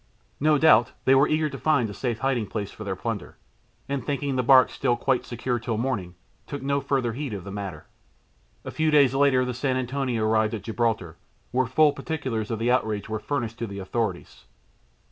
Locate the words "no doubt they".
0.39-1.13